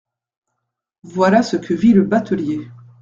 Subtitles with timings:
[1.03, 2.67] Voilà ce que vit le batelier.